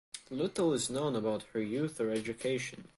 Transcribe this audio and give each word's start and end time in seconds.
Little 0.31 0.73
is 0.73 0.89
known 0.89 1.15
about 1.15 1.43
her 1.53 1.61
youth 1.61 2.01
or 2.01 2.09
education. 2.09 2.87